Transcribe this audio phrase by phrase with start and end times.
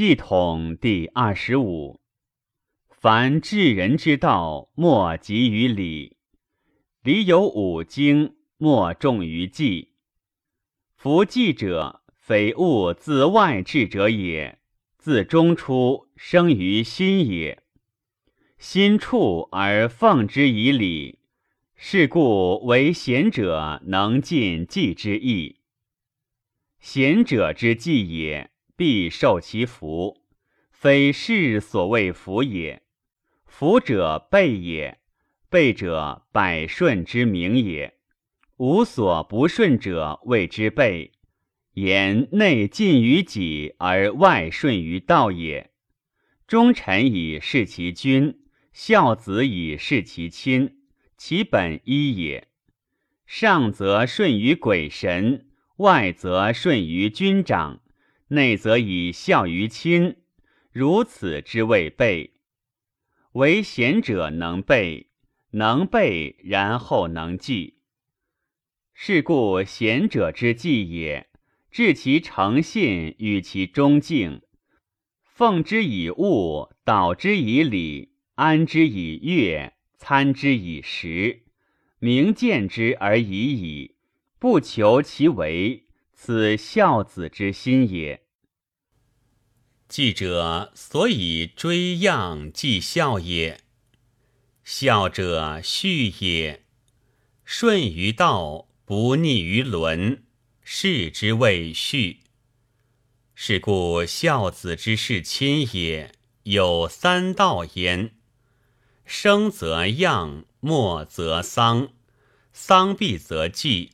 [0.00, 2.00] 系统第二十五。
[2.88, 6.16] 凡治人之道，莫急于礼。
[7.02, 9.92] 礼有五经，莫重于纪。
[10.96, 14.58] 夫纪者，非物自外治者也，
[14.96, 17.62] 自中出，生于心也。
[18.56, 21.18] 心处而奉之以礼，
[21.76, 25.60] 是故为贤者能尽纪之意。
[26.78, 28.50] 贤者之计也，
[28.80, 30.22] 必受其福，
[30.70, 32.80] 非是所谓福也。
[33.44, 35.00] 福者备也，
[35.50, 37.98] 备者百顺之名也。
[38.56, 41.12] 无所不顺者谓之备。
[41.74, 45.72] 言内尽于己而外顺于道也。
[46.46, 48.40] 忠臣以事其君，
[48.72, 50.78] 孝子以事其亲，
[51.18, 52.48] 其本一也。
[53.26, 55.48] 上则顺于鬼神。
[55.76, 57.82] 外则顺于君长，
[58.32, 60.16] 内则以孝于亲，
[60.70, 62.34] 如此之谓备。
[63.32, 65.08] 唯贤者能备，
[65.50, 67.78] 能备然后能继。
[68.94, 71.28] 是故贤者之计也，
[71.72, 74.42] 治其诚信与其忠敬，
[75.24, 81.42] 奉之以物，导之以礼，安之以乐，参之以食，
[81.98, 83.96] 明见之而已矣。
[84.38, 85.86] 不求其为，
[86.22, 88.24] 此孝子之心也。
[89.88, 93.62] 记者所以追样继孝也。
[94.62, 96.66] 孝者序也，
[97.42, 100.22] 顺于道，不逆于伦，
[100.62, 102.20] 是之谓序。
[103.34, 108.12] 是故孝子之事亲也，有三道焉：
[109.06, 111.94] 生则样，末则丧，
[112.52, 113.92] 丧毕则祭。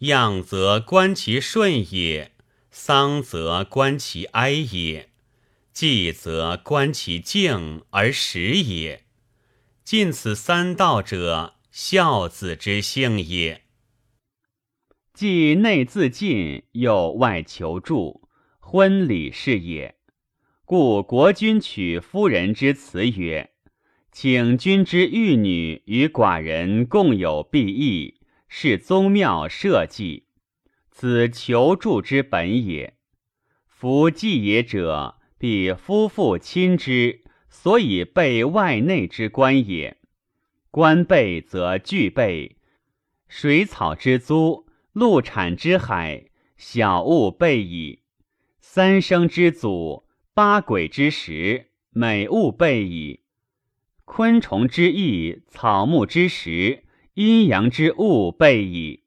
[0.00, 2.30] 样则观其顺也，
[2.70, 5.08] 丧则观其哀也，
[5.72, 9.04] 祭则观其敬而实也。
[9.82, 13.62] 尽此三道者，孝子之性也。
[15.12, 18.28] 既内自尽，又外求助，
[18.60, 19.96] 婚礼是也。
[20.64, 23.50] 故国君娶夫人之辞曰
[24.12, 28.17] ：“请君之玉女与寡人共有裨益。”
[28.48, 30.24] 是宗庙社稷，
[30.90, 32.94] 此求助之本也。
[33.66, 39.98] 夫祭也者，必夫妇亲之，所以备外内之官也。
[40.70, 42.56] 官备则具备，
[43.28, 46.26] 水草之租，陆产之海，
[46.56, 48.02] 小物备矣。
[48.60, 53.20] 三生之祖，八鬼之时，美物备矣。
[54.04, 56.84] 昆虫之翼，草木之食。
[57.18, 59.02] 阴阳之物备矣。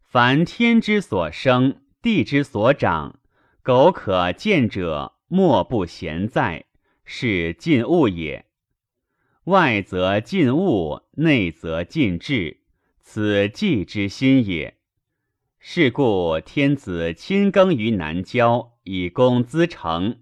[0.00, 3.20] 凡天之所生，地之所长，
[3.62, 6.64] 苟可见者，莫不贤在，
[7.04, 8.46] 是尽物也。
[9.44, 12.62] 外则尽物，内则尽志，
[13.02, 14.78] 此计之心也。
[15.58, 20.20] 是故天子亲耕于南郊，以供资成；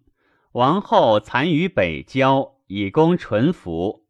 [0.55, 4.03] 王后残于北郊，以供淳服；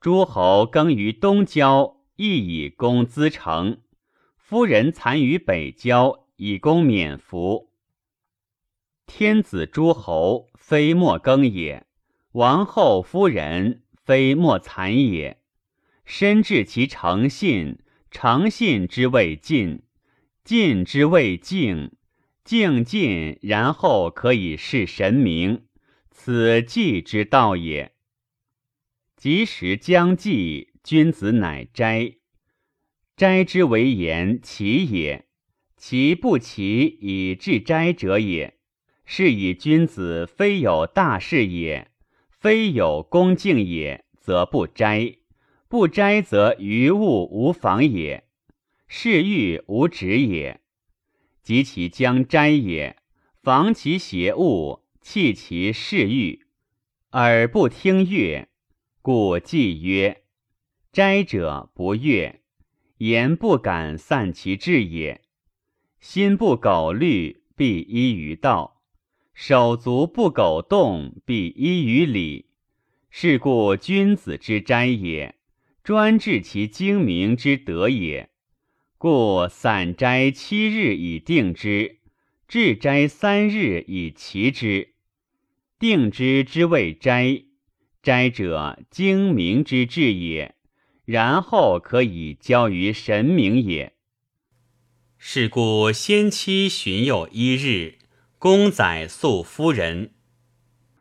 [0.00, 1.96] 诸侯耕于东郊。
[2.24, 3.80] 亦以供资成，
[4.36, 7.72] 夫人残于北郊，以供免服。
[9.06, 11.82] 天子诸侯，非莫耕也；
[12.30, 15.42] 王后夫人，非莫残也。
[16.04, 19.82] 身治其诚信，诚信之谓尽，
[20.44, 21.90] 尽之谓敬，
[22.44, 25.64] 敬尽然后可以事神明，
[26.12, 27.96] 此祭之道也。
[29.16, 30.68] 及时将祭。
[30.84, 32.14] 君子乃斋，
[33.16, 35.26] 斋之为言齐也，
[35.76, 38.58] 其不齐以致斋者也。
[39.04, 41.92] 是以君子非有大事也，
[42.28, 45.18] 非有恭敬也，则不斋；
[45.68, 48.24] 不斋则于物无妨也，
[48.88, 50.60] 是欲无止也。
[51.42, 52.96] 及其将斋也，
[53.40, 56.46] 防其邪物，弃其嗜欲，
[57.10, 58.48] 而不听乐，
[59.00, 60.21] 故既曰。
[60.92, 62.42] 斋者不悦，
[62.98, 65.22] 言不敢散其志也；
[66.00, 68.82] 心不苟虑，必依于道；
[69.32, 72.50] 手足不苟动，必依于礼。
[73.08, 75.36] 是故君子之斋也，
[75.82, 78.28] 专治其精明之德也。
[78.98, 82.00] 故散斋七日以定之，
[82.46, 84.92] 治斋三日以齐之。
[85.78, 87.44] 定之之谓斋，
[88.02, 90.54] 斋者精明之治也。
[91.12, 93.92] 然后可以交于神明也。
[95.18, 97.98] 是故先期旬有一日，
[98.38, 100.14] 公宰宿夫人，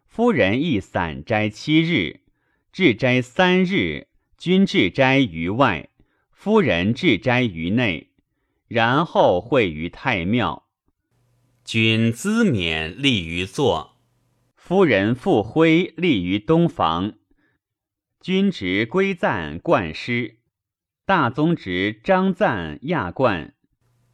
[0.05, 2.19] 夫人亦散斋七日，
[2.73, 5.87] 至斋三日，君至斋于外，
[6.33, 8.09] 夫人至斋于内，
[8.67, 10.67] 然后会于太庙。
[11.63, 13.95] 君资冕立于坐，
[14.57, 17.13] 夫人复徽立于东房。
[18.21, 20.37] 君职归赞冠师，
[21.07, 23.55] 大宗职张赞亚冠。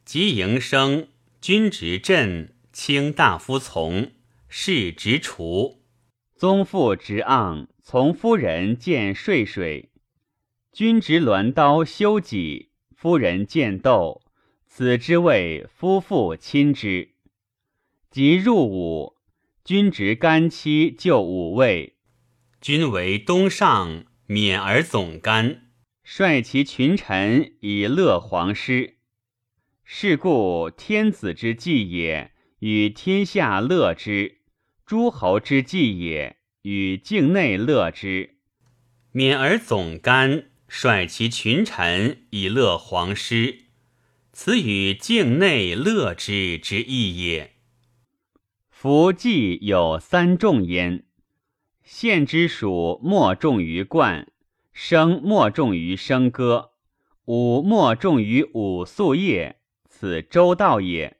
[0.02, 1.08] 及营生，
[1.42, 4.12] 君职镇卿大夫从，
[4.48, 5.82] 是职除。
[6.34, 9.90] 宗父执盎，从夫人见睡水。
[10.72, 14.22] 君执鸾刀修己，夫人见斗。
[14.66, 17.10] 此之谓夫妇亲之。
[18.10, 19.16] 即入伍，
[19.62, 21.97] 君执干妻就五位。
[22.60, 25.68] 君为东上免而总干，
[26.02, 28.96] 率其群臣以乐皇师。
[29.84, 34.38] 是故天子之祭也，与天下乐之。
[34.84, 38.36] 诸侯之祭也，与境内乐之；
[39.12, 43.66] 免而总干，率其群臣以乐皇师，
[44.32, 47.54] 此与境内乐之之意也。
[48.68, 51.04] 夫祭有三重焉：
[51.90, 54.28] 献之属莫重于冠，
[54.74, 56.72] 生莫重于生歌，
[57.24, 59.56] 武莫重于武素业。
[59.88, 61.16] 此周道也。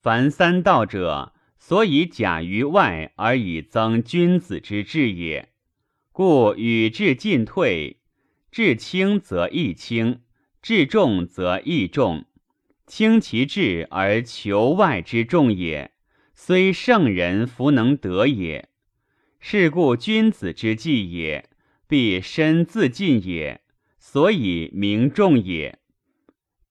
[0.00, 1.34] 凡三道者。
[1.58, 5.50] 所以假于外而以增君子之志也，
[6.10, 7.98] 故与志进退，
[8.50, 10.20] 志轻则易轻，
[10.62, 12.24] 志重则易重，
[12.86, 15.92] 轻其志而求外之重也，
[16.34, 18.69] 虽圣人弗能得也。
[19.40, 21.48] 是故君子之计也，
[21.88, 23.62] 必身自尽也，
[23.98, 25.78] 所以名重也。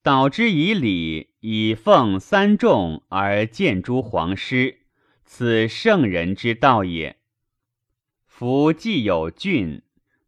[0.03, 4.77] 导之以礼，以奉三众而见诸皇师。
[5.25, 7.17] 此圣人之道也。
[8.25, 9.83] 夫既有俊，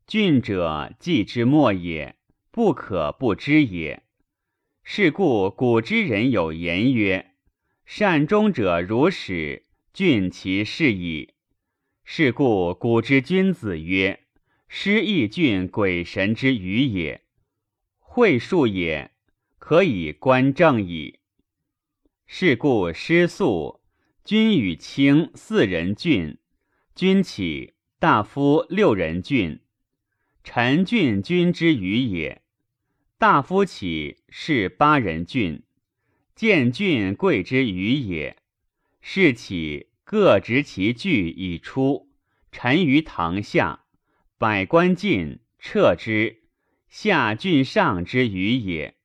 [0.05, 2.15] 俊者祭之末也，
[2.51, 4.03] 不可不知也。
[4.83, 7.33] 是故古之人有言曰
[7.85, 11.35] ：“善终者如始，俊其事矣。”
[12.03, 14.21] 是故古之君子曰
[14.67, 17.21] ：“师亦俊鬼神之语也。”
[17.99, 19.11] 会数也，
[19.59, 21.19] 可以观正矣。
[22.27, 23.81] 是故师素。
[24.23, 26.37] 君与卿四人郡，
[26.93, 29.59] 君起大夫六人郡，
[30.43, 32.43] 臣郡君之余也。
[33.17, 35.63] 大夫起是八人郡，
[36.35, 38.37] 见郡贵之余也。
[39.01, 42.09] 是起各执其具以出，
[42.51, 43.85] 臣于堂下，
[44.37, 46.43] 百官进撤之，
[46.89, 48.95] 下郡上之余也。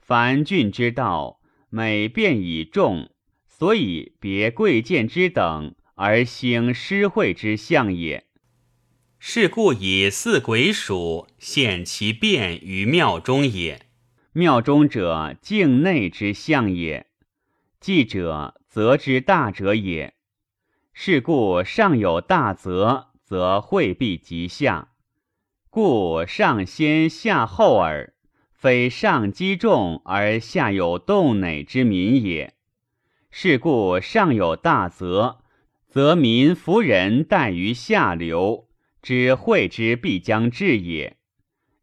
[0.00, 1.40] 凡郡之道，
[1.70, 3.10] 每变以众。
[3.46, 8.26] 所以别贵贱之等而兴诗会之象也。
[9.20, 13.86] 是故以四鬼属现其变于庙中也。
[14.32, 17.06] 庙中者，境内之象也。
[17.80, 20.14] 祭者，则之大者也。
[20.92, 24.88] 是故上有大则，则会必及下。
[25.70, 28.14] 故上先下后耳，
[28.52, 32.54] 非上积重而下有动馁之民也。
[33.30, 35.38] 是故上有大则，
[35.86, 38.66] 则民服人待于下流，
[39.00, 41.16] 知会之必将至也。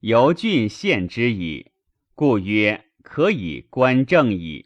[0.02, 1.72] 由郡献之矣，
[2.16, 4.66] 故曰可以观政矣。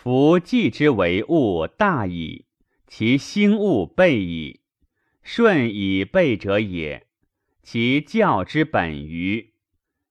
[0.00, 2.44] 夫祭之为物大矣，
[2.86, 4.60] 其兴物备矣。
[5.24, 7.08] 顺以备者也，
[7.64, 9.54] 其教之本于。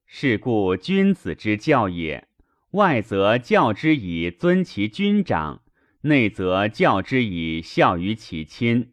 [0.05, 2.27] 是故君子之教也，
[2.71, 5.61] 外则教之以尊其君长。
[6.01, 8.91] 内则教之以孝于其亲，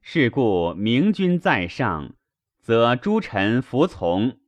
[0.00, 2.14] 是故明君在上，
[2.62, 4.38] 则诸臣服从；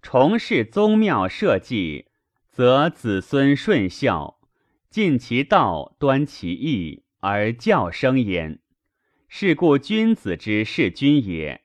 [0.00, 2.06] 从事宗庙社稷，
[2.52, 4.37] 则子孙顺孝，
[4.90, 8.60] 尽其道，端其义，而教生焉。
[9.28, 11.62] 是故君子之事君也，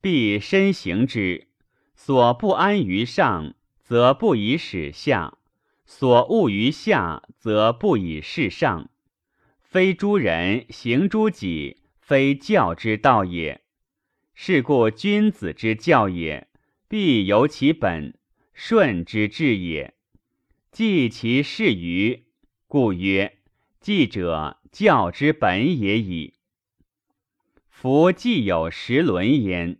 [0.00, 1.48] 必身行之。
[1.94, 5.38] 所不安于上，则不以使下。
[5.86, 8.90] 所恶于下，则不以事上。
[9.60, 13.62] 非诸人行诸己，非教之道也。
[14.34, 16.48] 是故君子之教也，
[16.88, 18.18] 必由其本，
[18.52, 19.94] 顺之至也。
[20.70, 22.23] 继其事于，
[22.74, 23.38] 故曰：
[23.80, 26.34] 继者教之本也已。
[27.68, 29.78] 夫既有时伦焉，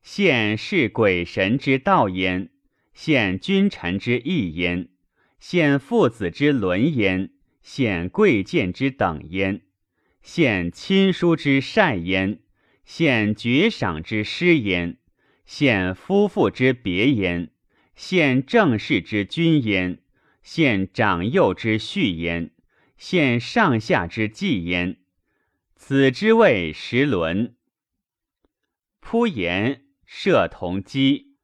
[0.00, 2.50] 现是鬼神之道焉。
[2.94, 4.90] 现君臣之义焉，
[5.40, 9.62] 现父子之伦焉，现贵贱之等焉，
[10.22, 12.38] 现亲疏之善焉，
[12.84, 14.98] 现爵赏之师焉，
[15.44, 17.50] 现夫妇之别焉，
[17.96, 19.98] 现正事之君焉，
[20.50, 22.52] 献长幼之序焉，
[22.96, 24.96] 献上下之祭焉。
[25.76, 27.54] 此之谓十伦。
[28.98, 31.36] 铺言设同基，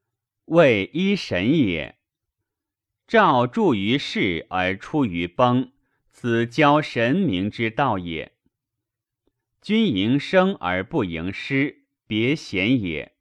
[0.46, 1.98] 谓一神也。
[3.06, 5.70] 照著于世而出于崩，
[6.10, 8.32] 此教神明之道也。
[9.60, 13.12] 君迎生而不迎师，别贤也。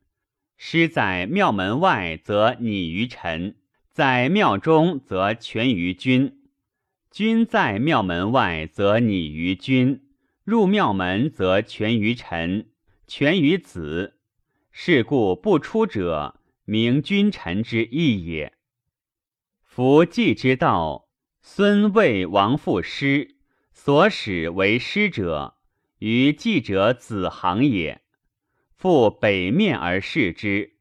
[0.56, 3.56] 师在庙门外，则拟于臣；
[3.94, 6.40] 在庙中，则全于君。
[7.12, 10.00] 君在庙门外，则拟于君；
[10.44, 12.72] 入庙门，则全于臣，
[13.06, 14.18] 全于子。
[14.72, 18.54] 是故不出者，明君臣之义也。
[19.62, 21.08] 夫祭之道，
[21.44, 23.36] 孙魏王父师
[23.72, 25.58] 所使为师者。
[26.00, 28.02] 于记者子行也，
[28.76, 30.73] 复北面而视之，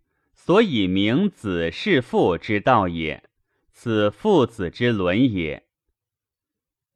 [0.44, 3.22] 所以名子弑父之道也。
[3.72, 5.68] 此父子之伦也。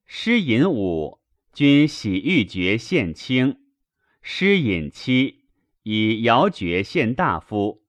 [0.04, 1.20] 诗隐五，
[1.52, 3.58] 君喜欲爵献卿；
[4.20, 5.44] 诗隐七，
[5.84, 7.82] 以尧爵献大夫；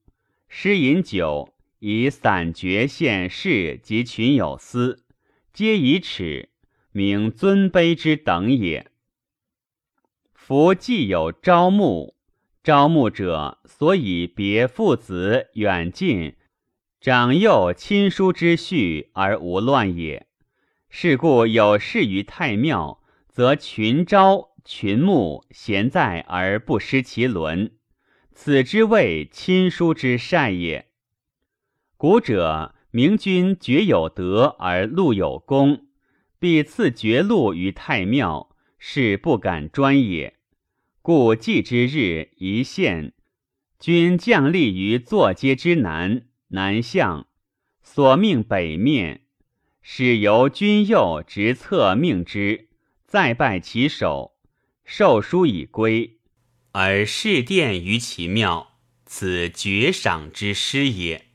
[0.48, 5.04] 诗隐九，以散爵献士及群有司，
[5.52, 6.50] 皆以耻，
[6.92, 8.92] 名尊卑之等也。
[10.36, 12.16] 夫既有朝暮，
[12.68, 16.36] 招募者所以别父子远近、
[17.00, 20.28] 长幼亲疏之序而无乱也。
[20.90, 27.72] 是故有事于太庙，则群朝群暮贤在而不失其伦，
[28.34, 30.88] 此之谓亲疏之善也。
[31.96, 35.86] 古者明君爵有德而禄有功，
[36.38, 40.34] 必赐爵禄于太庙，是不敢专也。
[41.08, 43.14] 故祭之日一献，
[43.80, 47.28] 君将立于坐阶之南，南向，
[47.82, 49.22] 所命北面，
[49.82, 52.68] 使由君右直侧命之，
[53.06, 54.36] 再拜其首，
[54.84, 56.20] 受书以归，
[56.74, 58.74] 而侍殿于其庙，
[59.06, 61.28] 此爵赏之师也。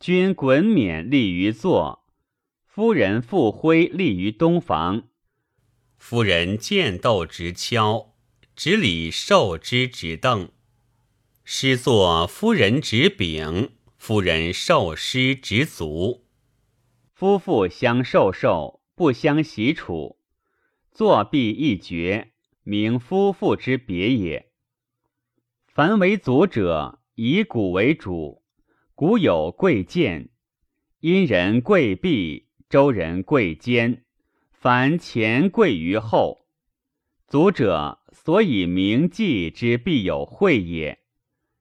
[0.00, 2.06] 君衮冕立于坐，
[2.64, 5.08] 夫人复徽立于东房，
[5.98, 8.15] 夫人见斗直敲。
[8.56, 10.48] 执礼受之执凳，
[11.44, 16.24] 师作夫人执柄，夫人受师执足，
[17.12, 20.18] 夫妇相受受，不相习处，
[20.90, 22.32] 作必一绝，
[22.62, 24.50] 名夫妇之别也。
[25.66, 28.42] 凡为祖者，以古为主，
[28.94, 30.30] 古有贵贱，
[31.00, 34.06] 殷人贵婢，周人贵坚，
[34.50, 36.45] 凡前贵于后，
[37.26, 38.00] 祖者。
[38.26, 40.98] 所以明祭之必有会也。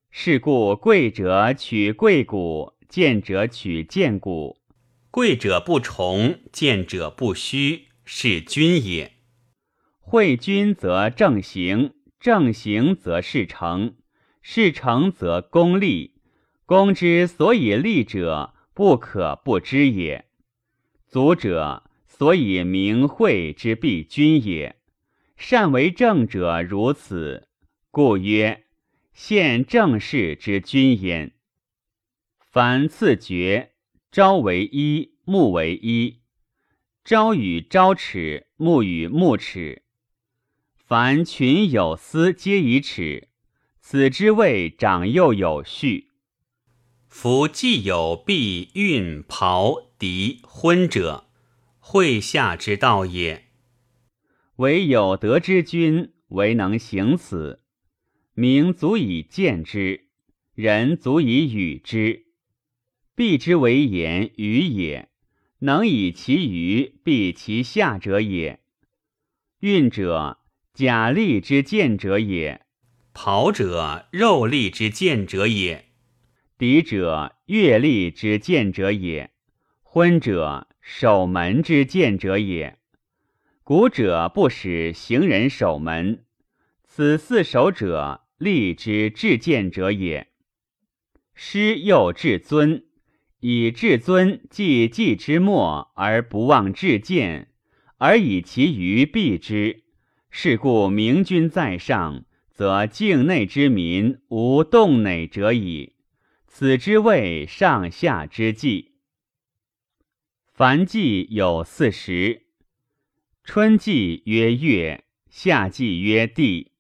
[0.09, 4.57] 是故贵者取贵骨，贱者取贱骨。
[5.11, 9.11] 贵者不崇，贱者不虚，是君也。
[9.99, 13.93] 会君则正行，正行则事成，
[14.41, 16.15] 事成则功立。
[16.65, 20.25] 功之所以立者，不可不知也。
[21.07, 24.77] 足者所以明会之必君也。
[25.37, 27.47] 善为政者如此，
[27.91, 28.65] 故曰
[29.13, 31.33] 现政事之君焉。
[32.39, 33.73] 凡次爵，
[34.11, 36.21] 朝为一，暮为一；
[37.03, 39.83] 朝与朝耻，暮与暮耻。
[40.75, 43.29] 凡群有司，皆以耻。
[43.81, 46.11] 此之谓长幼有序。
[47.07, 51.29] 夫既有婢、运、袍、狄、婚者，
[51.79, 53.44] 会下之道也。
[54.57, 57.61] 唯有德之君，唯能行此。
[58.33, 60.07] 名足以见之，
[60.53, 62.27] 人足以与之。
[63.15, 65.09] 必之为言语也，
[65.59, 68.61] 能以其余避其下者也。
[69.59, 70.39] 运者，
[70.73, 72.61] 甲利之见者也；
[73.13, 75.85] 袍者，肉利之见者也；
[76.57, 79.31] 敌者，月利之见者也；
[79.81, 82.79] 昏者，守门之见者也。
[83.65, 86.23] 古者不使行人守门，
[86.83, 90.27] 此四守者立之至见者也。
[91.33, 92.85] 师又至尊，
[93.39, 97.47] 以至尊继继之末而不忘至见，
[97.97, 99.85] 而以其余避之。
[100.29, 105.95] 是故明君在上，则境内之民无动馁者矣。
[106.45, 108.91] 此之谓上下之计。
[110.53, 112.44] 凡计有四时。
[113.45, 116.71] 春季曰月，夏季曰地，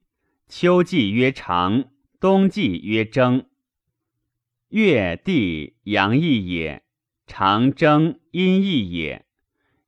[0.47, 3.45] 秋季曰长，冬季曰征。
[4.69, 6.81] 月地阳易也，
[7.27, 9.27] 长征阴易也。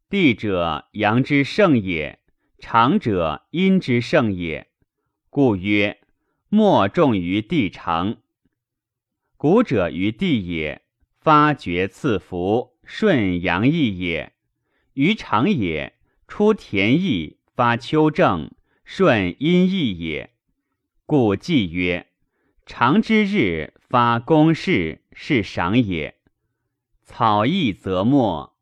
[0.07, 2.19] 地者，阳之盛也；
[2.59, 4.67] 长者，阴之盛也。
[5.31, 5.99] 故曰：
[6.47, 8.17] 莫重于地长。
[9.35, 10.83] 古者于地也，
[11.19, 14.33] 发掘赐福，顺阳易也；
[14.93, 15.96] 于长也，
[16.27, 18.51] 出田邑，发秋正。
[18.83, 20.29] 顺阴易也，
[21.05, 22.07] 故季曰：
[22.65, 26.15] 长之日发公事，是赏也。
[27.03, 28.55] 草易则没，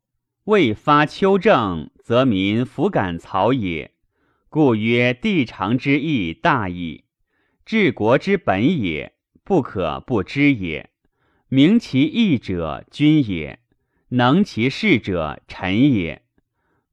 [0.46, 3.92] 未发秋正，则民弗敢草也。
[4.48, 7.04] 故曰：地长之义大矣，
[7.64, 10.90] 治国之本也，不可不知也。
[11.48, 13.58] 明其义者，君也；
[14.08, 16.25] 能其事者，臣也。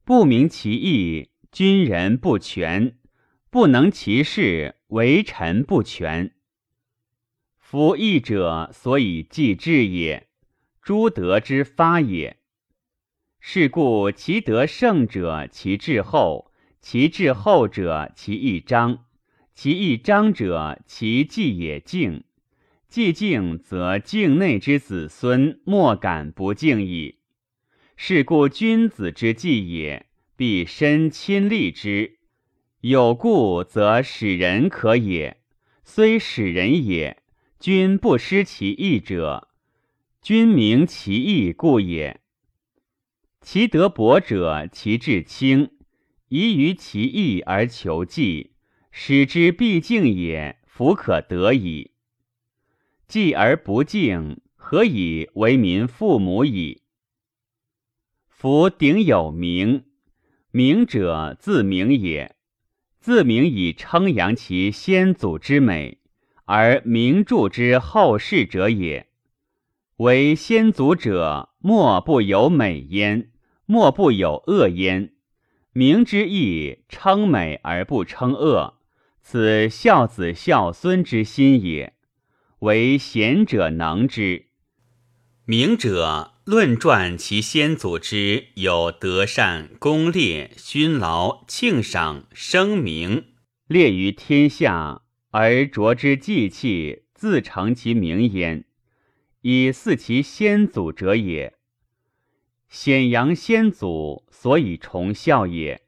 [0.06, 2.98] 不明其义，君人不全。
[3.48, 6.34] 不能其事，为臣不全。
[7.56, 10.28] 夫义者，所以继志也，
[10.82, 12.36] 诸德之发也。
[13.40, 16.50] 是故其德胜者，其志厚；
[16.82, 19.06] 其志厚者，其义彰；
[19.54, 22.24] 其义彰者，其继也敬。
[22.88, 27.20] 既敬，则境内之子孙莫敢不敬矣。
[27.96, 32.18] 是故君子之计也，必身亲力之。
[32.80, 35.38] 有故则使人可也，
[35.84, 37.22] 虽使人也，
[37.58, 39.48] 君不失其义者，
[40.20, 42.20] 君明其义故也。
[43.40, 45.70] 其德薄者，其志轻，
[46.28, 48.52] 宜于其义而求计，
[48.90, 51.92] 使之必敬也，弗可得矣。
[53.06, 56.82] 计而不敬，何以为民父母矣？
[58.44, 59.84] 夫鼎有名，
[60.50, 62.36] 名者自名也。
[63.00, 65.96] 自名以称扬其先祖之美，
[66.44, 69.08] 而名著之后世者也。
[69.96, 73.30] 为先祖者，莫不有美焉，
[73.64, 75.14] 莫不有恶焉。
[75.72, 78.74] 名之义，称美而不称恶，
[79.22, 81.94] 此孝子孝孙之心也。
[82.58, 84.48] 为贤者能之。
[85.46, 93.28] 明者论传其先祖之有德善、功烈、勋劳、庆赏、声名，
[93.66, 98.66] 列于天下，而着之祭器，自成其名焉，
[99.40, 101.54] 以祀其先祖者也。
[102.68, 105.80] 显扬先祖，所以崇孝也。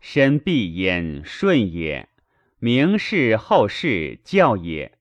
[0.00, 2.10] 身必焉顺也，
[2.58, 4.98] 名是后世教也。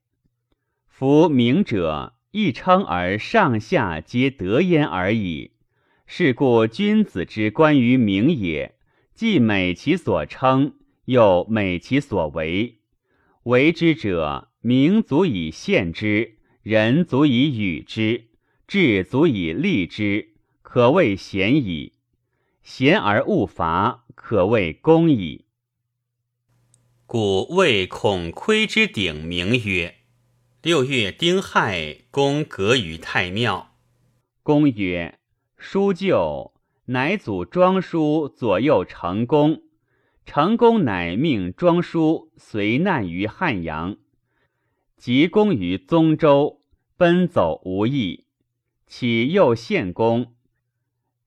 [0.88, 2.13] 夫明者。
[2.31, 5.51] 一称而上下皆得焉而已。
[6.05, 8.75] 是故君子之关于名也，
[9.13, 12.79] 既美其所称，又美其所为。
[13.43, 18.29] 为之者，名足以献之，人足以与之，
[18.67, 21.93] 志足以立之，可谓贤矣。
[22.63, 25.45] 贤而勿伐，可谓公矣。
[27.05, 29.96] 故谓孔窥之鼎名曰。
[30.67, 33.73] 六月丁亥，公革于太庙。
[34.43, 35.17] 公曰
[35.58, 36.53] ：“书就，
[36.88, 39.62] 乃祖庄叔左右成公。
[40.25, 43.95] 成公乃命庄叔随难于汉阳，
[44.97, 46.60] 及公于宗周，
[46.97, 48.25] 奔走无益。
[48.86, 50.34] 启右献公。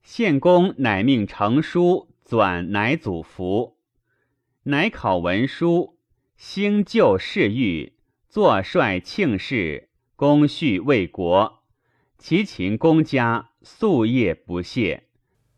[0.03, 3.79] 献公乃命成书纂乃祖服，
[4.65, 5.97] 乃考文书，
[6.37, 7.95] 兴旧事欲。”
[8.31, 11.65] 坐率庆事，公序为国。
[12.17, 15.09] 其秦公家夙夜不懈。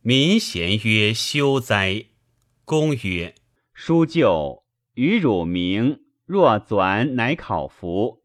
[0.00, 2.06] 民贤曰：“休哉！”
[2.64, 3.34] 公曰
[3.74, 6.00] ：“书旧，与汝明。
[6.24, 8.22] 若纂，乃考服。”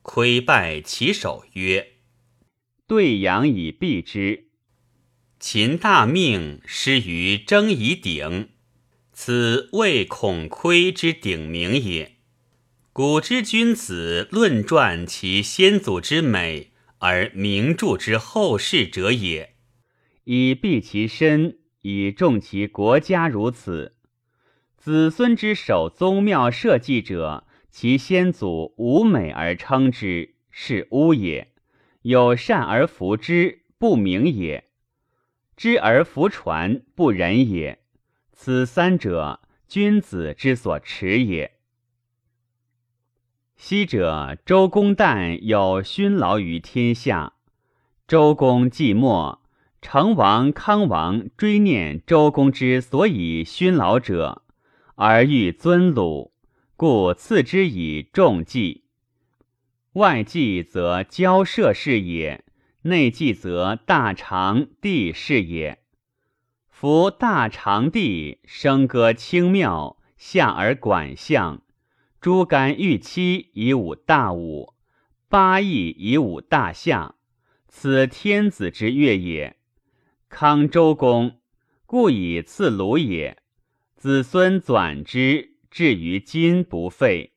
[0.00, 1.96] 窥拜其首曰
[2.88, 4.48] ：“对阳以避之。”
[5.38, 8.48] 秦大命失于征夷鼎，
[9.12, 12.19] 此谓孔窥之鼎名也。
[13.02, 19.54] 古之君子论传其先祖之美，而名著之后世者也。
[20.24, 23.96] 以避其身，以重其国家，如此。
[24.76, 31.46] 子孙之守宗庙社稷者，其先祖无美而称之，是污也；
[32.02, 34.64] 有善而服之，不明也；
[35.56, 37.78] 知而服传，不仁也。
[38.34, 41.59] 此三者，君子之所持也。
[43.62, 47.34] 昔者周公旦有勋劳于天下，
[48.08, 49.38] 周公既没，
[49.82, 54.44] 成王、康王追念周公之所以勋劳者，
[54.94, 56.32] 而欲尊鲁，
[56.74, 58.84] 故赐之以重祭。
[59.92, 62.42] 外祭则交涉是也，
[62.84, 65.80] 内祭则大长地是也。
[66.70, 71.60] 夫大长地声歌清妙，下而管相，
[72.20, 74.74] 诸干玉期以武大武，
[75.30, 77.14] 八义以武大夏，
[77.66, 79.56] 此天子之乐也。
[80.28, 81.40] 康周公
[81.86, 83.38] 故以赐鲁也。
[83.96, 87.32] 子孙转之，至于今不废，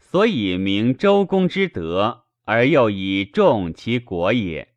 [0.00, 4.73] 所以明周公之德，而又以重其国也。